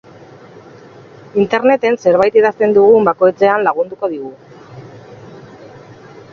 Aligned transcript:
Interneten 1.43 1.99
zerbait 2.07 2.39
idazten 2.41 2.75
dugun 2.79 3.07
bakoitzean 3.11 3.69
lagunduko 3.69 4.13
digu. 4.17 4.35